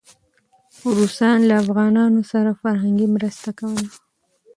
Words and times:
روسان 0.97 1.37
له 1.49 1.55
افغانانو 1.63 2.21
سره 2.31 2.51
فرهنګي 2.61 3.07
مرسته 3.15 3.49
کوله. 3.59 3.87